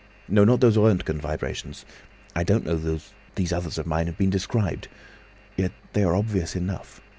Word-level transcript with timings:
No, 0.27 0.43
not 0.43 0.61
those 0.61 0.77
Röntgen 0.77 1.19
vibrations—I 1.19 2.43
don't 2.43 2.65
know 2.65 2.75
that 2.75 3.03
these 3.35 3.53
others 3.53 3.77
of 3.77 3.85
mine 3.85 4.07
have 4.07 4.17
been 4.17 4.31
described. 4.31 4.87
Yet 5.55 5.73
they 5.93 6.03
are 6.03 6.15
obvious 6.15 6.55
enough. 6.55 7.01